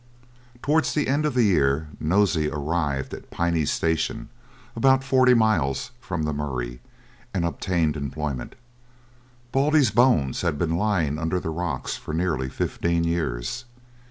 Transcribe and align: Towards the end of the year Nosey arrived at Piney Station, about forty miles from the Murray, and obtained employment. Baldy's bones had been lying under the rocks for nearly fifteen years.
Towards 0.63 0.95
the 0.95 1.07
end 1.07 1.27
of 1.27 1.35
the 1.35 1.43
year 1.43 1.89
Nosey 1.99 2.49
arrived 2.49 3.13
at 3.13 3.29
Piney 3.29 3.65
Station, 3.65 4.29
about 4.75 5.03
forty 5.03 5.35
miles 5.35 5.91
from 5.99 6.23
the 6.23 6.33
Murray, 6.33 6.81
and 7.35 7.45
obtained 7.45 7.95
employment. 7.95 8.55
Baldy's 9.51 9.91
bones 9.91 10.41
had 10.41 10.57
been 10.57 10.75
lying 10.75 11.19
under 11.19 11.39
the 11.39 11.51
rocks 11.51 11.97
for 11.97 12.15
nearly 12.15 12.49
fifteen 12.49 13.03
years. 13.03 13.65